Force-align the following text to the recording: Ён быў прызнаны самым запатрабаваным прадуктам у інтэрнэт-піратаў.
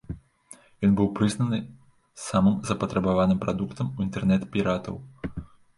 Ён 0.87 0.95
быў 1.01 1.09
прызнаны 1.19 1.59
самым 2.25 2.55
запатрабаваным 2.71 3.39
прадуктам 3.47 3.87
у 3.95 3.99
інтэрнэт-піратаў. 4.09 5.01